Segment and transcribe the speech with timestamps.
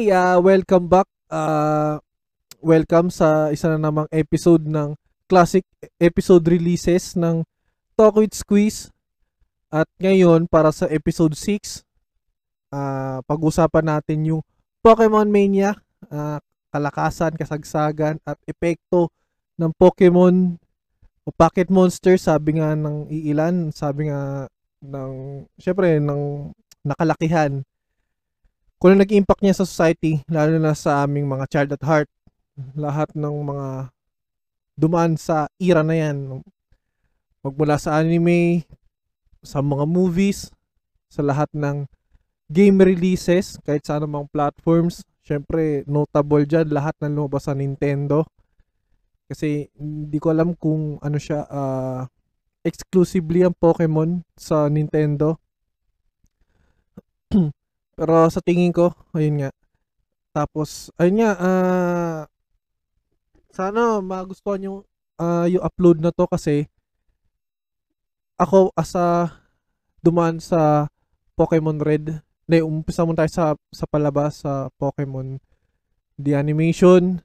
[0.00, 1.04] Okay, uh, welcome back.
[1.28, 2.00] Uh,
[2.64, 4.96] welcome sa isa na namang episode ng
[5.28, 5.60] classic
[6.00, 7.44] episode releases ng
[8.00, 8.88] Talk with Squeeze.
[9.68, 11.84] At ngayon, para sa episode 6,
[12.72, 14.40] uh, pag-usapan natin yung
[14.80, 15.76] Pokemon Mania,
[16.08, 16.40] uh,
[16.72, 19.12] kalakasan, kasagsagan, at epekto
[19.60, 20.56] ng Pokemon
[21.28, 24.48] o Pocket Monster, sabi nga ng iilan, sabi nga
[24.80, 26.56] ng, syempre, ng
[26.88, 27.60] nakalakihan
[28.80, 32.08] kung ano nag-impact niya sa society, lalo na sa aming mga child at heart,
[32.72, 33.92] lahat ng mga
[34.72, 36.40] dumaan sa era na yan,
[37.44, 38.64] magmula sa anime,
[39.44, 40.48] sa mga movies,
[41.12, 41.84] sa lahat ng
[42.48, 48.24] game releases, kahit sa anumang platforms, syempre notable dyan, lahat ng lumabas sa Nintendo.
[49.28, 52.08] Kasi hindi ko alam kung ano siya, uh,
[52.64, 55.36] exclusively ang Pokemon sa Nintendo.
[58.00, 59.50] Pero sa tingin ko, ayun nga.
[60.32, 62.20] Tapos, ayun nga, uh,
[63.52, 64.78] sana magustuhan yung,
[65.20, 66.64] uh, yung upload na to kasi
[68.40, 69.28] ako as a
[70.00, 70.88] dumaan sa
[71.36, 75.36] Pokemon Red, na umpisa mo tayo sa, sa palabas sa Pokemon
[76.16, 77.20] The Animation.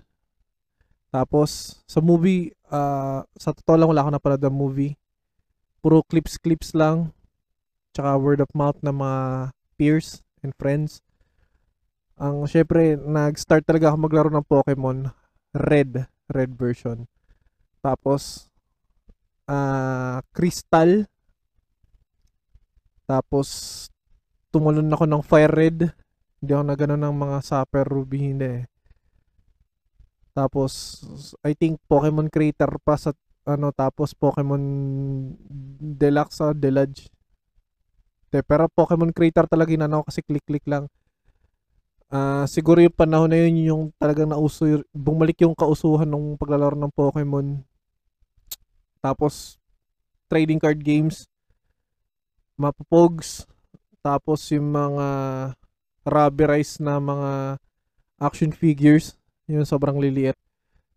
[1.08, 5.00] Tapos, sa movie, uh, sa totoo lang wala ako napanood ng movie.
[5.80, 7.16] Puro clips-clips lang.
[7.96, 11.02] Tsaka word of mouth na mga peers and friends.
[12.22, 15.10] Ang syempre, nag-start talaga ako maglaro ng Pokemon
[15.58, 17.10] Red, Red version.
[17.82, 18.48] Tapos
[19.50, 21.10] uh, Crystal.
[23.10, 23.48] Tapos
[24.54, 25.92] tumalon ako ng Fire Red.
[26.40, 28.64] Hindi ako na gano'n ng mga Super Ruby, hindi eh.
[30.36, 31.02] Tapos,
[31.48, 34.64] I think Pokemon Creator pa sa ano tapos Pokemon
[35.80, 37.14] Deluxe o Delage
[38.36, 38.44] eh.
[38.44, 40.92] Pero Pokemon Creator talaga yun ano kasi click-click lang.
[42.12, 46.94] Uh, siguro yung panahon na yun yung talagang nauso, bumalik yung kausuhan ng paglalaro ng
[46.94, 47.66] Pokemon.
[49.02, 49.58] Tapos,
[50.30, 51.26] trading card games,
[52.56, 53.44] mapapogs,
[54.06, 55.08] tapos yung mga
[56.06, 57.58] rubberized na mga
[58.22, 59.18] action figures,
[59.50, 60.38] yun sobrang liliit.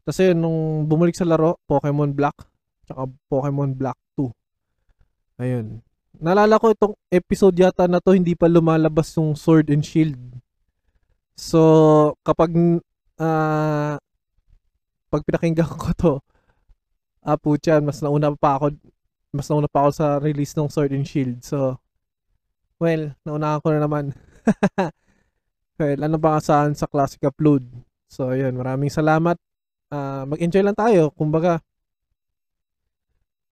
[0.05, 2.37] Kasi nung bumalik sa laro, Pokemon Black,
[2.85, 4.29] tsaka Pokemon Black 2.
[5.41, 5.88] Ayun.
[6.19, 10.19] Nalala ko itong episode yata na to hindi pa lumalabas yung Sword and Shield.
[11.39, 11.61] So,
[12.27, 12.51] kapag
[13.23, 13.95] uh,
[15.09, 16.13] pag pinakinggan ko to,
[17.23, 18.75] ah putyan, mas nauna pa ako
[19.31, 21.45] mas nauna pa ako sa release ng Sword and Shield.
[21.47, 21.79] So,
[22.81, 24.17] well, nauna ko na naman.
[25.79, 27.63] well, ano ba saan sa classic upload?
[28.09, 29.37] So, ayun, maraming salamat.
[29.93, 31.13] Uh, mag-enjoy lang tayo.
[31.13, 31.61] Kumbaga,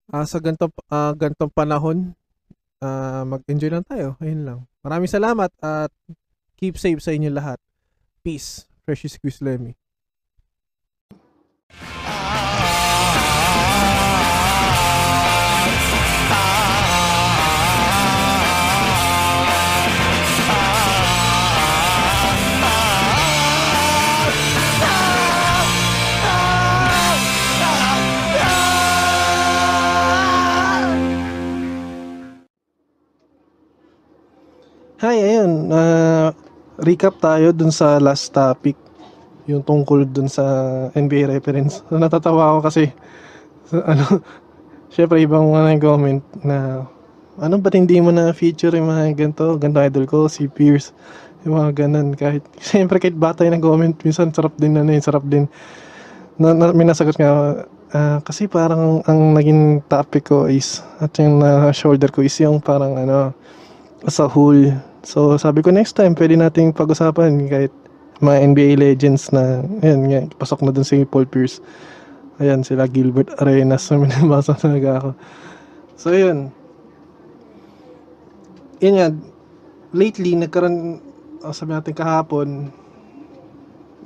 [0.09, 2.17] uh, sa gantong, uh, gantong panahon,
[2.81, 4.19] uh, mag-enjoy lang tayo.
[4.21, 4.59] Ayun lang.
[4.83, 5.91] Maraming salamat at
[6.57, 7.57] keep safe sa inyo lahat.
[8.21, 8.65] Peace.
[8.87, 9.75] Fresh Squeeze Lemmy.
[36.87, 38.79] Recap tayo dun sa last topic.
[39.51, 40.43] Yung tungkol dun sa
[40.95, 41.83] NBA reference.
[41.87, 42.83] So, natatawa ako kasi
[43.67, 44.23] so, ano,
[44.87, 46.87] syempre ibang mga comment na
[47.37, 50.89] ano ba't hindi mo na feature yung mga ganito, ganito idol ko, si Pierce.
[51.45, 52.17] Yung mga ganun.
[52.17, 55.45] Kahit, syempre kahit bata yung nag-comment, minsan sarap din ano yun, sarap din.
[56.41, 57.61] Na, na, may nasagot nga,
[57.93, 62.57] uh, kasi parang ang naging topic ko is, at yung na shoulder ko is yung
[62.57, 63.33] parang ano,
[64.05, 64.73] as a whole,
[65.07, 67.71] So, sabi ko next time, pwede nating pag-usapan kahit
[68.19, 71.63] mga NBA legends na, ayan nga, pasok na dun si Paul Pierce.
[72.43, 75.09] Ayan, sila Gilbert Arenas, na minabasa talaga ako.
[75.95, 76.51] So, yun.
[78.83, 79.07] Yun nga,
[79.95, 80.99] lately, nagkaroon,
[81.39, 82.47] oh, sabi natin kahapon,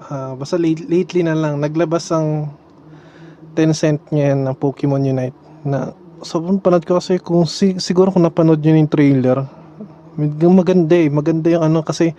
[0.05, 2.53] uh, basta late, lately na lang, naglabas ang
[3.57, 8.21] 10 cent niya ng Pokemon Unite na sobrang panood ko kasi kung si, siguro kung
[8.21, 9.60] napanood yun yung trailer
[10.51, 11.07] maganda eh.
[11.07, 12.15] Maganda yung ano kasi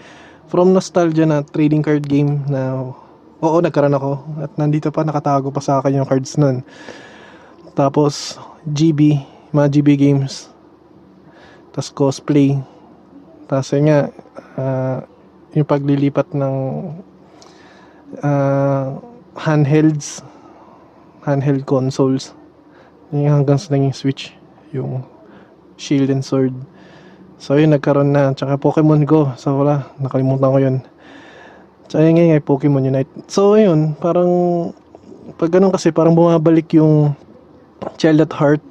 [0.48, 2.92] from nostalgia na trading card game na
[3.42, 4.12] oo, nagkaroon ako.
[4.38, 6.62] At nandito pa, nakatago pa sa akin yung cards nun.
[7.74, 9.18] Tapos, GB,
[9.50, 10.52] mga GB games.
[11.74, 12.60] Tapos cosplay.
[13.50, 14.00] Tapos yun nga,
[14.60, 14.98] uh,
[15.56, 16.56] yung paglilipat ng
[18.22, 18.86] uh,
[19.34, 20.22] handhelds,
[21.26, 22.36] handheld consoles.
[23.10, 24.32] Yung hanggang sa naging Switch,
[24.70, 25.04] yung
[25.76, 26.54] Shield and Sword.
[27.42, 28.30] So yun, nagkaroon na.
[28.38, 29.34] Tsaka Pokemon Go.
[29.34, 30.76] So wala, nakalimutan ko yun.
[31.90, 33.12] Tsaka yung ngayon ay Pokemon Unite.
[33.28, 34.30] So, ayun, parang,
[35.36, 37.12] pag ganun kasi, parang bumabalik yung
[38.00, 38.64] child at heart.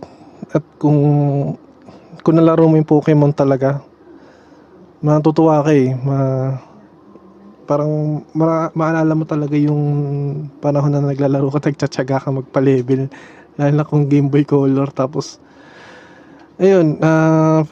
[0.57, 0.97] At kung,
[2.25, 3.83] kung nalaro mo yung Pokemon talaga,
[5.05, 5.93] matutuwa ka eh.
[6.01, 6.17] Ma,
[7.69, 9.83] parang ma- maalala mo talaga yung
[10.57, 13.05] panahon na naglalaro ka, nagtsatsaga ka magpa-level.
[13.61, 14.89] Lalo na kung Game Boy Color.
[14.97, 15.37] Tapos,
[16.57, 17.67] ayun, ah,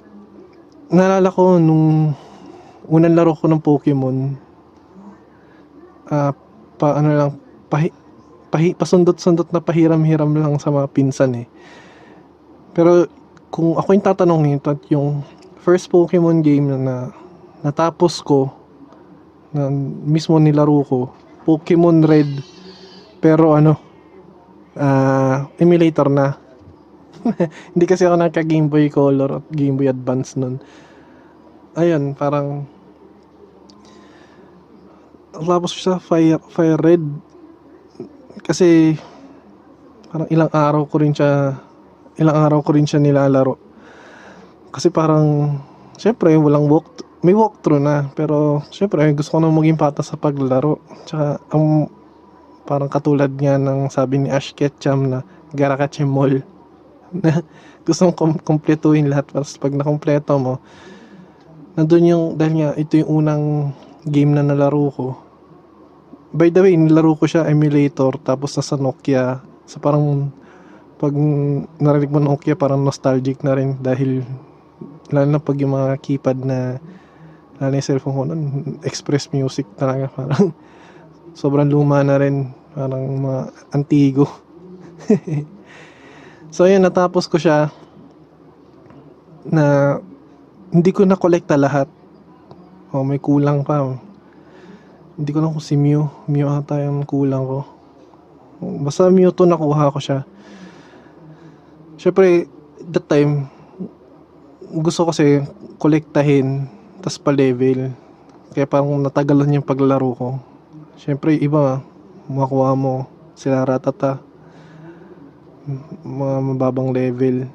[0.90, 2.18] naalala ko nung
[2.90, 4.18] unang laro ko ng Pokemon,
[6.10, 6.34] ah,
[6.82, 7.32] pa, ano lang,
[7.70, 7.94] pahi,
[8.50, 11.48] pahi, pasundot-sundot na pahiram-hiram lang sa mga pinsan eh.
[12.74, 13.06] Pero,
[13.54, 15.22] kung ako yung tatanungin, at yung
[15.62, 16.96] first Pokemon game na, na
[17.62, 18.50] natapos ko,
[19.54, 19.70] na
[20.06, 21.00] mismo nilaro ko,
[21.46, 22.42] Pokemon Red,
[23.22, 23.78] pero ano,
[24.74, 26.49] ah, emulator na.
[27.74, 30.60] Hindi kasi ako nagka Game Boy Color at Game Boy Advance nun.
[31.76, 32.68] Ayun, parang
[35.40, 37.04] tapos siya Fire, Fire Red
[38.44, 38.98] kasi
[40.10, 41.56] parang ilang araw ko rin siya
[42.20, 43.56] ilang araw ko rin siya nilalaro.
[44.74, 45.56] Kasi parang
[45.96, 50.82] syempre walang walk may walkthrough na pero syempre gusto ko na maging patas sa paglaro.
[51.08, 51.88] Tsaka ang
[52.68, 55.20] parang katulad nga ng sabi ni Ash Ketchum na
[55.56, 56.59] Garakachemol
[57.14, 57.42] na
[57.86, 60.62] gusto kong kom- kompletuhin lahat para pag nakompleto mo
[61.80, 63.44] nandun yung dahil nga ito yung unang
[64.04, 65.08] game na nalaro ko.
[66.36, 69.40] By the way nilaro ko siya emulator tapos nasa Nokia.
[69.64, 70.36] So parang
[71.00, 71.16] pag
[71.80, 74.28] narinig mo Nokia parang nostalgic na rin dahil
[75.10, 76.84] lalo na pag yung mga keypad na
[77.64, 78.44] lalo yung cellphone ko nun,
[78.84, 80.52] express music talaga parang
[81.32, 83.42] sobrang luma na rin parang mga
[83.72, 84.28] antigo
[86.50, 87.70] so ayun natapos ko siya
[89.50, 89.98] na
[90.70, 91.90] hindi ko na-collecta lahat.
[92.94, 93.82] Oh may kulang pa.
[95.18, 96.06] Hindi ko lang kung si Mew.
[96.30, 97.60] Mew ata yung kulang ko.
[98.60, 100.26] Basta Mewtwo nakuha ko siya.
[101.98, 102.46] Syempre
[102.86, 103.50] that time
[104.70, 105.42] gusto kasi
[105.82, 106.70] kolektahin
[107.02, 107.90] tas pa level
[108.54, 110.30] kaya parang natagalan yung paglalaro ko.
[111.02, 111.82] Syempre iba
[112.30, 114.22] makuha mo sila ratata
[116.06, 117.46] mga mababang level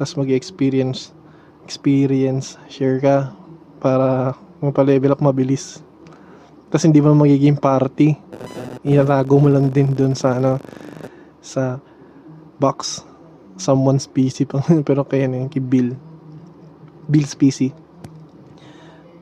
[0.00, 1.12] tas mag-experience
[1.64, 3.30] experience share ka
[3.78, 4.32] para
[4.64, 5.84] mapa-level up mabilis.
[6.72, 8.16] Tas hindi mo magiging party.
[8.84, 10.56] Ilalago mo lang din dun sa ano
[11.44, 11.78] sa
[12.56, 13.04] box.
[13.60, 14.48] Someone's PC
[14.88, 15.92] pero kaya na yun kay Bill.
[17.06, 17.90] Bill's PC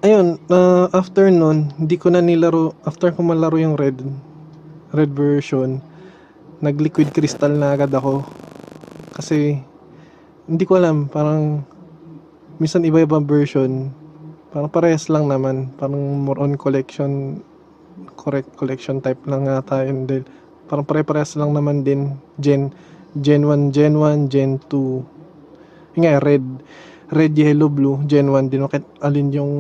[0.03, 3.99] ayun uh, after nun hindi ko na nilaro after ko malaro yung red
[4.95, 5.83] red version
[6.59, 8.27] nag liquid crystal na agad ako.
[9.15, 9.63] Kasi
[10.51, 11.63] hindi ko alam parang
[12.59, 13.95] minsan iba-ibang version.
[14.51, 15.71] Parang parehas lang naman.
[15.79, 17.43] Parang more on collection
[18.15, 20.25] correct collection type lang nga tayo dahil
[20.67, 22.19] parang pare-parehas lang naman din.
[22.43, 22.75] Gen
[23.15, 26.45] gen 1 gen 1 gen 2 yung nga red
[27.11, 28.67] red yellow blue gen 1 din.
[28.67, 29.53] Bakit alin yung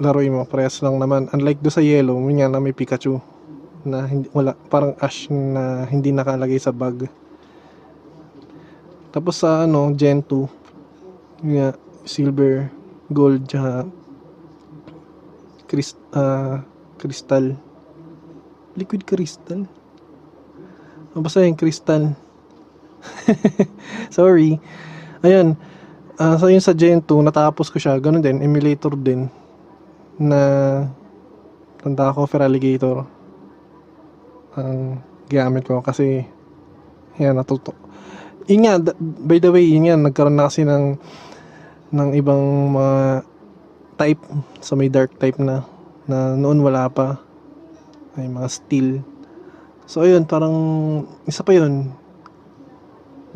[0.00, 0.42] laruin mo?
[0.48, 1.28] Parehas lang naman.
[1.36, 3.35] Unlike do sa yellow yun nga na may Pikachu
[3.86, 7.06] na hindi, wala parang ash na hindi nakalagay sa bag.
[9.14, 11.70] Tapos sa ano gen 2 yun nga
[12.02, 12.68] silver
[13.08, 13.86] gold tsaka
[15.70, 16.60] crystal ah,
[16.98, 17.54] crystal.
[18.76, 19.64] Liquid crystal?
[21.16, 22.12] O basta yung crystal.
[24.16, 24.60] Sorry.
[25.24, 25.56] Ayun
[26.16, 28.00] Ah, so yun sa Gen 2 natapos ko siya.
[28.00, 29.28] Ganun din emulator din
[30.16, 30.40] na
[31.84, 33.04] tanda ko Feraligator
[34.56, 36.24] ang gamit ko kasi
[37.20, 37.76] yan natuto.
[38.46, 40.96] Yun nga by the way yun nga nagkaroon na kasi ng
[41.92, 43.24] ng ibang mga
[44.00, 44.22] type.
[44.60, 45.64] So may dark type na
[46.08, 47.20] na noon wala pa.
[48.16, 49.04] May mga steel.
[49.84, 50.56] So ayun parang
[51.28, 51.92] isa pa yun.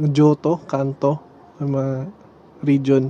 [0.01, 1.21] Johto, Kanto
[1.61, 1.93] may mga
[2.65, 3.05] region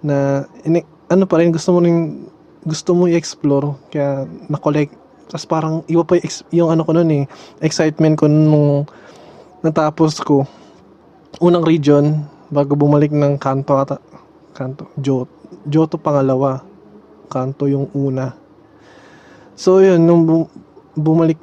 [0.00, 0.80] na ini,
[1.12, 2.24] ano pa rin gusto mo rin
[2.64, 3.76] gusto mo i-explore.
[3.92, 7.24] Kaya na-collect tapos parang iba pa yung, yung ano ko noon eh
[7.62, 8.86] excitement ko nung
[9.60, 10.46] natapos ko
[11.42, 13.98] unang region bago bumalik ng kanto ata
[14.54, 15.32] kanto Johto,
[15.66, 16.62] Johto pangalawa
[17.26, 18.32] kanto yung una.
[19.58, 20.50] So yun nung bu-
[20.94, 21.42] bumalik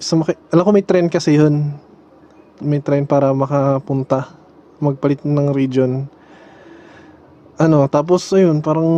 [0.00, 1.76] sumaki, alam ko may train kasi yun.
[2.62, 4.30] May train para makapunta
[4.78, 6.06] magpalit ng region
[7.54, 8.88] ano, tapos ayun, parang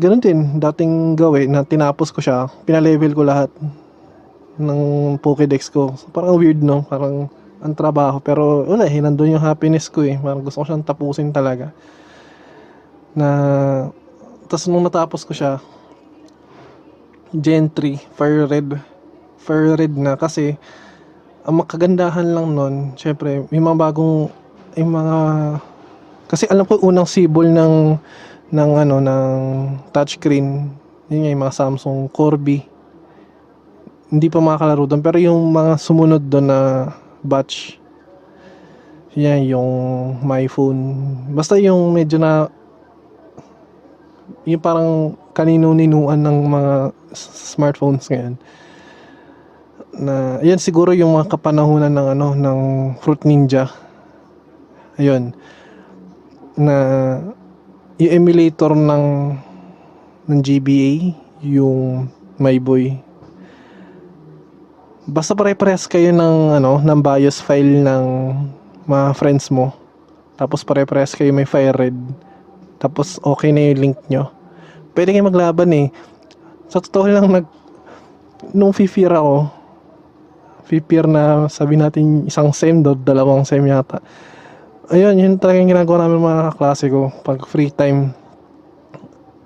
[0.00, 3.50] ganun din, dating gawin na tinapos ko siya, pinalevel ko lahat
[4.60, 4.80] ng
[5.20, 5.96] Pokédex ko.
[5.96, 6.84] So, parang weird, no?
[6.84, 7.28] Parang
[7.60, 8.20] ang trabaho.
[8.20, 10.16] Pero wala eh, nandun yung happiness ko eh.
[10.16, 11.72] Parang gusto ko siyang tapusin talaga.
[13.12, 13.28] Na,
[14.48, 15.60] tapos nung natapos ko siya,
[17.30, 18.68] Gen 3, Fire Red.
[19.40, 20.58] Fire Red na kasi
[21.46, 24.28] ang makagandahan lang nun, syempre, may mga bagong,
[24.76, 25.16] may mga,
[26.30, 27.98] kasi alam ko unang sibol ng,
[28.54, 29.26] ng ano, ng
[29.90, 30.70] touchscreen,
[31.10, 32.62] yun nga yung mga Samsung Corby.
[34.14, 36.60] Hindi pa makakalaro doon, pero yung mga sumunod doon na
[37.26, 37.82] batch,
[39.18, 39.70] yan, yung
[40.22, 40.78] my phone.
[41.34, 42.46] Basta yung medyo na,
[44.46, 46.72] yung parang kanino-ninuan ng mga
[47.18, 48.38] smartphones ngayon
[49.90, 52.58] na yan siguro yung mga kapanahunan ng ano ng
[53.02, 53.66] Fruit Ninja.
[54.96, 55.34] Ayun.
[56.60, 56.76] Na
[57.96, 59.04] yung emulator ng
[60.28, 62.04] ng GBA, yung
[62.36, 63.00] MyBoy.
[65.08, 68.04] Basta pare-parehas kayo ng ano, ng BIOS file ng
[68.84, 69.72] mga friends mo.
[70.36, 71.96] Tapos pare-parehas kayo may FireRed.
[72.76, 74.28] Tapos okay na yung link nyo.
[74.92, 75.88] Pwede kayo maglaban eh.
[76.68, 77.48] Sa totoo lang nag
[78.56, 79.52] nung fifir ako,
[80.64, 84.00] fifir na sabi natin isang sem do, dalawang sem yata.
[84.90, 88.10] Ayun, yun talaga yung ginagawa namin mga kaklase ko pag free time.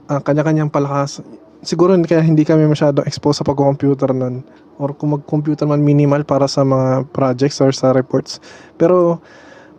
[0.08, 1.20] Ah, kanya-kanyang palakas.
[1.60, 4.40] Siguro kaya hindi kami masyado exposed sa pag-computer nun.
[4.80, 8.40] Or kung mag-computer man minimal para sa mga projects or sa reports.
[8.80, 9.20] Pero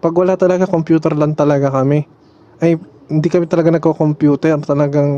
[0.05, 2.05] pag wala talaga, computer lang talaga kami.
[2.62, 2.77] Ay,
[3.10, 4.62] hindi kami talaga nagko-computer.
[4.62, 5.10] Talagang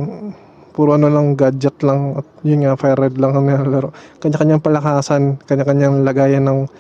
[0.72, 2.24] puro ano lang, gadget lang.
[2.24, 3.92] At yun nga, fire red lang ang nilalaro.
[4.24, 6.72] Kanya-kanyang palakasan, kanya-kanyang lagayan ng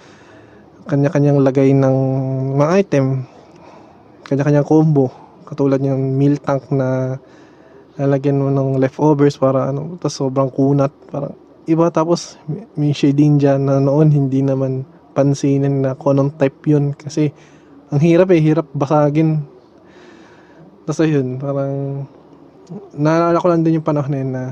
[0.87, 1.95] kanya-kanyang lagay ng
[2.55, 3.27] mga item.
[4.27, 5.07] Kanya-kanyang combo.
[5.47, 7.15] Katulad yung meal tank na
[7.95, 10.91] lalagyan mo ng leftovers para ano, tapos sobrang kunat.
[11.07, 11.33] Parang
[11.67, 12.35] iba tapos
[12.75, 14.83] may- shading dyan na noon hindi naman
[15.15, 17.33] pansinin na kung anong type yun kasi
[17.89, 19.47] ang hirap eh, hirap basagin.
[20.83, 22.05] Tapos ayun, parang
[22.95, 24.43] naalala ko lang din yung panahon na yun na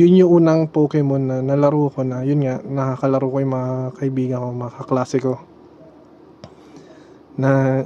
[0.00, 4.40] yun yung unang Pokemon na nalaro ko na yun nga, nakakalaro ko yung mga kaibigan
[4.40, 5.34] ko, mga kaklase ko.
[7.36, 7.82] Na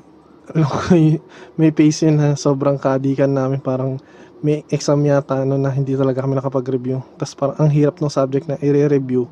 [0.52, 1.22] alam ko, y-
[1.56, 3.96] may pace yun na sobrang kadikan namin parang
[4.44, 7.00] may exam yata ano na hindi talaga kami nakapag-review.
[7.16, 9.24] Tapos parang ang hirap ng subject na i-review.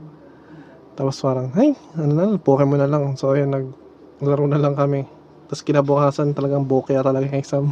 [0.97, 3.13] Tapos parang, ay, ano na, Pokemon na lang.
[3.21, 5.05] So ayun, naglaro na lang kami.
[5.53, 7.65] Tapos kinabukasan talagang bokeh talaga yung exam.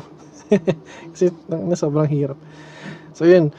[1.17, 2.37] Kasi na, sobrang hirap.
[3.17, 3.57] So yun.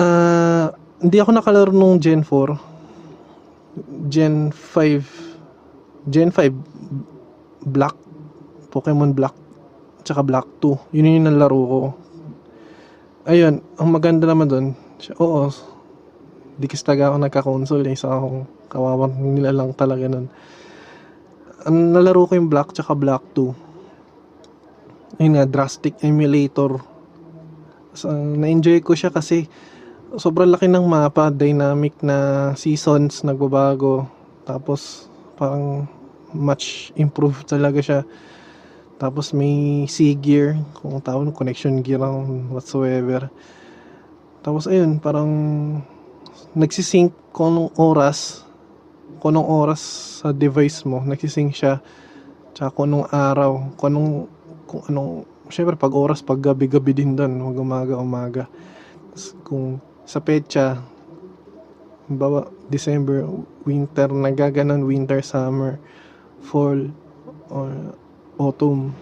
[0.00, 0.72] Ah,
[1.04, 2.56] hindi ako nakalaro nung Gen 4.
[4.08, 6.08] Gen 5.
[6.08, 6.56] Gen 5
[7.64, 7.96] Black
[8.74, 9.38] Pokemon Black
[10.02, 10.90] tsaka Black 2.
[10.98, 11.80] Yun yung nalaro ko.
[13.24, 14.66] Ayun, ang maganda naman doon,
[15.16, 15.48] oo,
[16.60, 20.28] di kasi talaga ako nagka-console eh, isa akong kawawang nila lang talaga nun.
[21.64, 25.22] Ang nalaro ko yung Black tsaka Black 2.
[25.22, 26.82] Ayun nga, drastic emulator.
[27.96, 29.48] So, na-enjoy ko siya kasi
[30.18, 34.04] sobrang laki ng mapa, dynamic na seasons, nagbabago.
[34.44, 35.08] Tapos,
[35.40, 35.88] parang
[36.34, 38.00] much improved talaga siya.
[39.04, 43.28] Tapos may C gear, kung tawag connection gear ang whatsoever.
[44.40, 45.28] Tapos ayun, parang
[46.56, 48.48] nagsisync kung anong oras,
[49.20, 49.84] kung oras
[50.24, 51.84] sa device mo, nagsisync siya.
[52.56, 54.24] Tsaka kung araw, kung
[54.64, 58.44] kung anong, syempre pag oras, pag gabi-gabi din doon, mag umaga, umaga.
[59.12, 60.80] Tapos kung sa petsa,
[62.08, 63.28] bawa December,
[63.68, 65.76] winter, nagaganon, winter, summer,
[66.40, 66.88] fall,
[67.52, 67.68] or
[68.40, 68.94] autumn.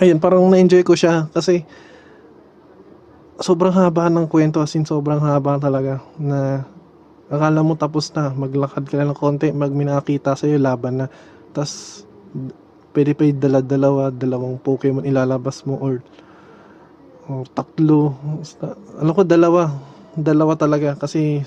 [0.00, 1.62] Ayun, parang na-enjoy ko siya kasi
[3.42, 6.62] sobrang haba ng kwento as in sobrang haba talaga na
[7.32, 11.06] akala mo tapos na maglakad ka lang ng konti mag minakita sa'yo laban na
[11.50, 12.04] tas
[12.92, 16.04] pwede pa yung dala-dalawa dalawang Pokemon ilalabas mo or,
[17.26, 18.14] or tatlo
[19.00, 19.74] alam ko dalawa
[20.12, 21.42] dalawa talaga kasi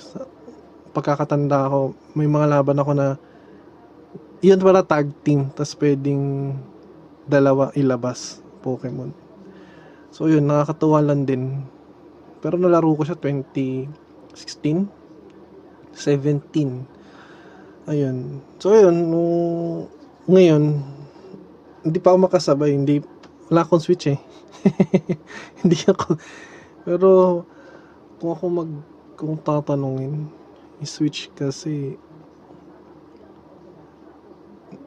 [0.91, 3.15] pagkakatanda ko may mga laban ako na
[4.45, 6.53] yun pala tag team tas pwedeng
[7.25, 9.09] dalawa ilabas Pokemon.
[10.13, 11.65] So yun nakakatuwa lang din.
[12.45, 14.85] Pero nalaro ko siya 2016
[15.97, 18.45] 17 ayun.
[18.61, 19.89] So yun nung
[20.29, 20.63] ngayon
[21.81, 23.01] hindi pa ako makasabay hindi
[23.49, 24.19] wala akong switch eh.
[25.61, 26.17] Hindi ako.
[26.81, 27.09] Pero
[28.17, 28.71] kung ako mag
[29.13, 30.25] kung tatanungin
[30.81, 31.95] i-switch kasi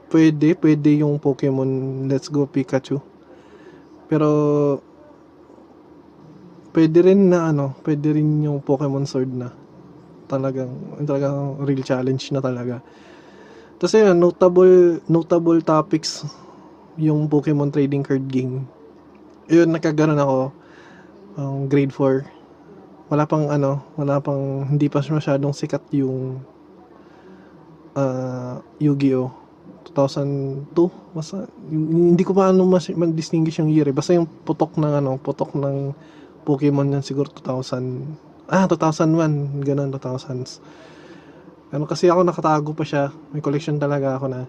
[0.08, 3.00] pwede, pwede yung Pokemon Let's Go Pikachu.
[4.08, 4.28] Pero
[6.72, 9.52] pwede rin na ano, pwede rin yung Pokemon Sword na
[10.28, 10.72] talagang
[11.04, 12.80] talagang real challenge na talaga.
[13.76, 16.24] Tapos yun, notable notable topics
[16.96, 18.64] yung Pokemon trading card game.
[19.48, 20.38] Yun, nakaganon ako
[21.38, 22.36] um, grade 4.
[23.08, 26.44] wala pang ano, wala pang hindi pa masyadong sikat yung
[27.96, 29.47] uh, Yu-Gi-Oh
[29.92, 33.94] 2002 basta hindi ko pa ano mas distinguish yung year eh.
[33.96, 35.92] basta yung putok ng ano putok ng
[36.44, 40.60] Pokemon yan siguro 2000 ah 2001 ganun 2000s
[41.68, 43.12] ano kasi ako nakatago pa siya.
[43.32, 44.48] May collection talaga ako na.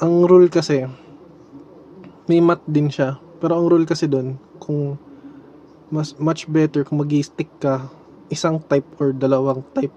[0.00, 0.88] Ang rule kasi
[2.24, 3.20] may mat din siya.
[3.36, 4.96] Pero ang rule kasi doon kung
[5.92, 7.92] mas much better kung magi-stick ka
[8.32, 9.92] isang type or dalawang type.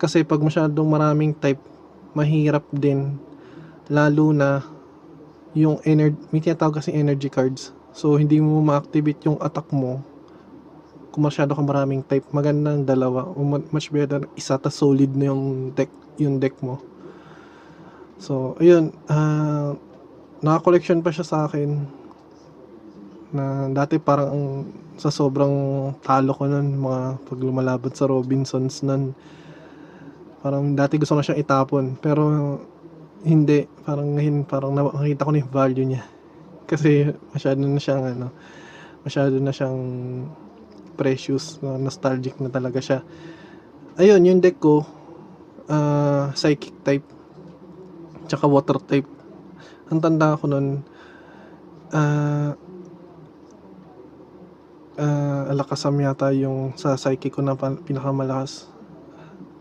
[0.00, 1.60] Kasi pag masyadong maraming type
[2.16, 3.16] mahirap din
[3.88, 4.64] lalo na
[5.56, 7.72] yung energy may tinatawag kasi energy cards.
[7.96, 10.04] So hindi mo ma-activate yung attack mo
[11.10, 12.28] kung masyado ka maraming type.
[12.30, 13.26] Magandang dalawa
[13.72, 16.78] much better isa ta solid na yung deck yung deck mo.
[18.20, 19.74] So ayun uh,
[20.44, 21.88] naka-collection pa siya sa akin
[23.28, 24.64] na dati parang
[24.96, 29.12] sa sobrang talo ko nun mga pag lumalaban sa Robinsons nun
[30.38, 32.22] parang dati gusto ko siyang itapon pero
[33.26, 33.66] hindi.
[33.82, 36.04] Parang ngayon parang nakita ko na yung value niya.
[36.68, 38.26] Kasi masyado na siyang ano
[39.02, 39.78] masyado na siyang
[40.98, 43.00] precious nostalgic na talaga siya.
[43.98, 44.86] Ayun yung deck ko
[45.70, 47.06] uh, psychic type
[48.28, 49.08] tsaka water type.
[49.88, 50.84] Ang tanda ko nun
[51.96, 52.52] uh,
[54.98, 58.68] uh, Alakasam yata yung sa psyche ko na pinakamalakas.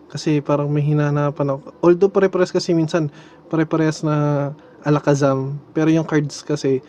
[0.08, 1.60] Kasi parang may hinahanapan ako.
[1.84, 3.12] Although pare-pares kasi minsan,
[3.52, 4.50] pare-pares na
[4.88, 5.60] Alakazam.
[5.76, 6.80] Pero yung cards kasi,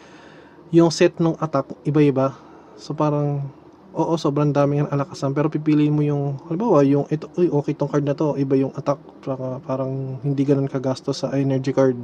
[0.70, 2.34] yung set ng attack, iba-iba.
[2.78, 3.50] So parang,
[3.90, 5.34] oo, sobrang dami ng Alakazam.
[5.34, 8.70] Pero pipiliin mo yung, halimbawa, yung, ito, uy, okay tong card na to, iba yung
[8.78, 9.02] attack.
[9.26, 11.98] Saka parang hindi ganun kagastos sa energy card.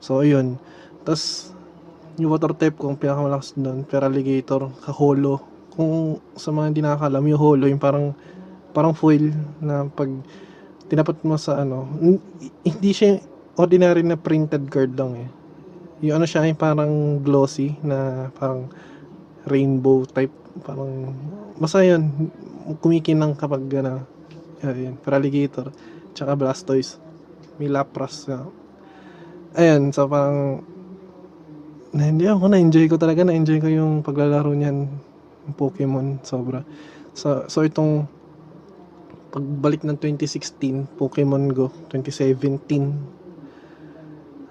[0.00, 0.56] So, ayun.
[1.04, 1.52] Tapos,
[2.18, 5.38] yung water type ko ang pinakamalakas doon Feraligator kaholo
[5.70, 8.10] kung sa mga hindi nakakalam yung holo yung parang
[8.72, 10.08] parang foil na pag
[10.88, 11.88] tinapat mo sa ano
[12.64, 13.20] hindi siya
[13.58, 15.28] ordinary na printed card lang eh.
[16.06, 18.70] Yung ano siya yung parang glossy na parang
[19.48, 21.14] rainbow type parang
[21.58, 22.30] basta yun
[22.78, 24.04] kumikinang kapag gana
[24.62, 25.70] ayun Feraligator
[26.12, 26.98] tsaka Blastoise
[27.58, 28.46] may Lapras uh,
[29.54, 30.62] ayun so parang
[31.94, 34.86] na hindi ako na-enjoy ko talaga na-enjoy ko yung paglalaro niyan
[35.56, 36.60] Pokemon sobra.
[37.16, 38.04] So, so itong
[39.28, 43.18] pagbalik ng 2016 Pokemon Go 2017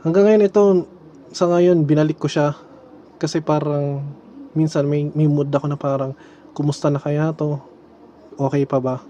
[0.05, 0.61] hanggang ngayon ito
[1.31, 2.55] sa ngayon binalik ko siya.
[3.17, 4.05] Kasi parang
[4.53, 6.13] minsan may, may mood ako na parang
[6.53, 7.57] kumusta na kaya to?
[8.37, 9.01] Okay pa ba?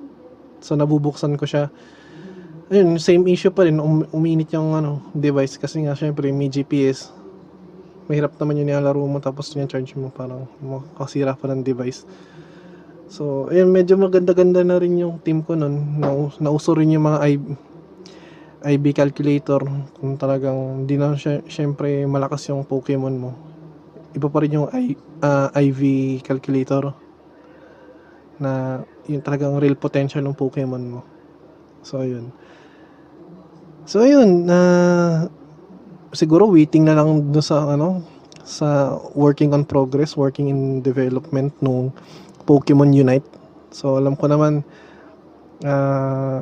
[0.64, 1.70] So nabubuksan ko siya.
[2.68, 5.60] Ayun same issue pa rin um, uminit yung ano device.
[5.60, 7.12] Kasi nga syempre may GPS
[8.08, 12.08] mahirap naman yung nilalaro mo tapos yung charge mo parang makasira pa ng device.
[13.08, 16.04] So, ayun, medyo maganda-ganda na rin yung team ko nun.
[16.04, 16.12] Na,
[16.43, 17.43] nauso rin yung mga IB,
[18.67, 19.63] IB calculator.
[19.96, 23.32] Kung talagang hindi na siya, syempre malakas yung Pokemon mo.
[24.12, 25.82] Iba pa rin yung I, uh, ah, IV
[26.28, 26.91] calculator.
[28.43, 31.00] Na yung talagang real potential ng Pokemon mo.
[31.88, 32.36] So, ayun.
[33.88, 34.52] So, ayun.
[34.52, 35.32] Uh,
[36.12, 38.04] siguro waiting na lang do sa ano
[38.48, 41.91] sa working on progress, working in development nung
[42.48, 43.28] Pokemon Unite.
[43.76, 44.64] So alam ko naman
[45.68, 46.40] uh,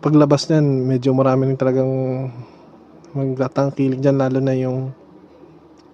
[0.00, 1.92] paglabas niyan, medyo marami rin talagang
[3.12, 4.96] magtatangkilik diyan lalo na yung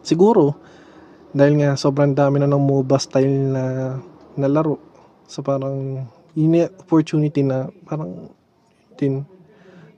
[0.07, 0.55] siguro
[1.35, 3.65] dahil nga sobrang dami na ng MOBA style na
[4.39, 4.79] na laro.
[5.27, 6.07] So parang
[6.39, 8.31] yun opportunity na parang
[8.95, 9.27] din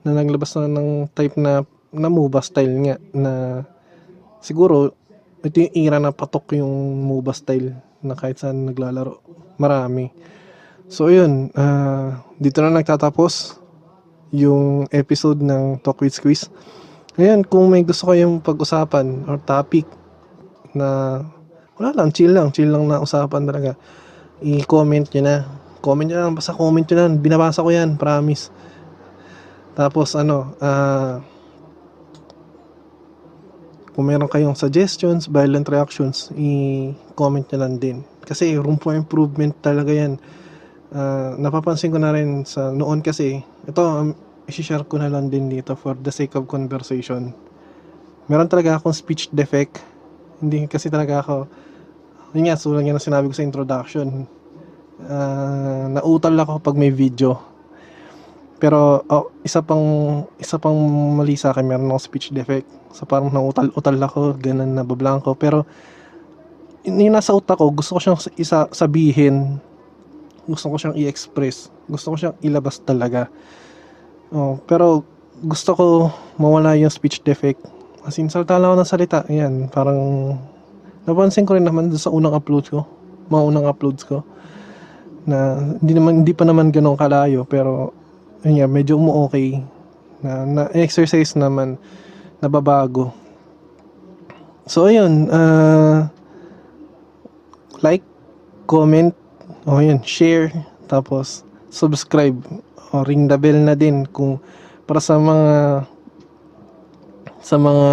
[0.01, 1.61] na naglabas na ng type na
[1.93, 3.33] na MOBA style nga na
[4.41, 4.93] siguro
[5.45, 6.73] ito yung era na patok yung
[7.05, 7.69] MOBA style
[8.01, 9.21] na kahit saan naglalaro.
[9.57, 10.13] Marami.
[10.87, 13.59] So yun, uh, dito na nagtatapos
[14.31, 16.47] yung episode ng Talk with Squeeze.
[17.17, 19.89] Ngayon, kung may gusto kayong pag-usapan or topic
[20.77, 21.19] na
[21.77, 23.73] wala lang, chill lang, chill lang na usapan talaga,
[24.41, 25.35] i-comment nyo na.
[25.81, 28.53] Comment nyo lang, basta comment nyo lang, binabasa ko yan, promise.
[29.77, 31.36] Tapos ano, ah, uh,
[33.97, 38.05] kung meron kayong suggestions, violent reactions, i-comment nyo lang din.
[38.21, 40.21] Kasi room for improvement talaga yan.
[40.93, 44.13] Uh, napapansin ko na rin sa noon kasi, ito, um,
[44.45, 47.33] isi-share ko na lang din dito for the sake of conversation.
[48.29, 49.81] Meron talaga akong speech defect.
[50.45, 51.35] Hindi kasi talaga ako,
[52.37, 54.29] yun nga, sulang yan ang sinabi ko sa introduction.
[55.09, 57.56] Uh, nautal ako pag may video
[58.57, 60.75] pero oh, isa pang isa pang
[61.13, 62.65] mali sa akin, meron akong speech defect.
[62.93, 65.37] So parang nautal-utal ako, ganun na bablanko.
[65.37, 65.65] Pero
[66.81, 69.61] yung nasa utak ko, gusto ko siyang isa sabihin,
[70.49, 73.29] gusto ko siyang i-express, gusto ko siyang ilabas talaga.
[74.33, 75.05] Oh, pero
[75.45, 75.85] gusto ko
[76.41, 77.61] mawala yung speech defect.
[78.07, 79.19] As in, salta lang ako ng salita.
[79.27, 79.99] Ayan, parang
[81.05, 82.87] napansin ko rin naman sa unang upload ko.
[83.27, 84.23] Mga unang uploads ko.
[85.27, 87.91] Na hindi naman hindi pa naman ganun kalayo pero
[88.47, 89.59] yun nga, medyo umu-okay.
[90.23, 91.75] Na, na exercise naman
[92.39, 93.11] nababago.
[94.63, 96.07] So ayun, uh,
[97.83, 98.07] like,
[98.63, 99.11] comment,
[99.67, 100.55] o yun, share,
[100.87, 102.39] tapos subscribe
[102.95, 104.39] o ring the bell na din kung
[104.87, 105.83] para sa mga
[107.43, 107.89] sa mga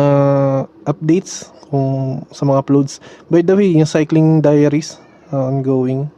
[0.87, 3.03] updates kung sa mga uploads.
[3.27, 5.03] By the way, yung cycling diaries
[5.35, 6.14] uh, ongoing.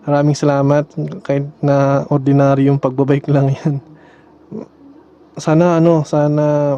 [0.00, 0.88] Maraming salamat
[1.20, 3.84] kahit na ordinary yung pagbabike lang yan.
[5.36, 6.76] Sana ano, sana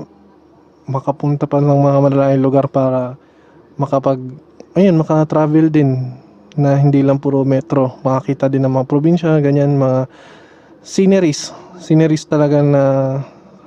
[0.90, 3.14] makapunta pa ng mga malalayong lugar para
[3.78, 4.18] makapag
[4.74, 6.18] ayun, maka-travel din
[6.58, 7.94] na hindi lang puro metro.
[8.02, 10.11] Makakita din ng mga probinsya, ganyan, mga
[10.82, 11.54] sceneries.
[11.78, 12.82] Sceneries talaga na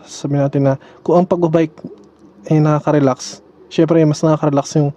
[0.04, 1.80] sabi natin na kung ang pagbabike
[2.52, 3.42] ay nakaka-relax,
[3.72, 4.92] syempre mas nakaka-relax yung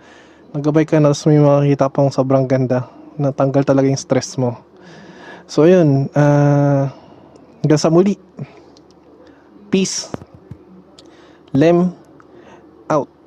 [0.52, 4.56] nagbabike ka na tapos may makakita pang sobrang ganda na tanggal talaga yung stress mo.
[5.50, 6.06] So, ayun.
[6.14, 6.88] Uh,
[7.60, 8.16] hanggang sa muli.
[9.68, 10.08] Peace.
[11.52, 11.92] Lem
[12.88, 13.17] out.